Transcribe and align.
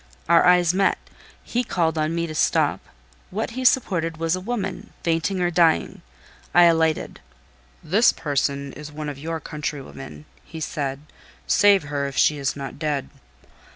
Our 0.27 0.47
eyes 0.47 0.73
met; 0.73 0.97
he 1.43 1.63
called 1.63 1.95
on 1.95 2.15
me 2.15 2.25
to 2.25 2.33
stop: 2.33 2.79
what 3.29 3.51
he 3.51 3.63
supported 3.63 4.17
was 4.17 4.35
a 4.35 4.39
woman, 4.41 4.89
fainting 5.03 5.39
or 5.41 5.51
dying. 5.51 6.01
I 6.55 6.63
alighted. 6.63 7.19
"'This 7.83 8.11
person 8.11 8.73
is 8.73 8.91
one 8.91 9.09
of 9.09 9.19
your 9.19 9.39
countrywomen,' 9.39 10.25
he 10.43 10.59
said: 10.59 11.01
'save 11.45 11.83
her, 11.83 12.07
if 12.07 12.17
she 12.17 12.39
is 12.39 12.55
not 12.55 12.79
dead. 12.79 13.09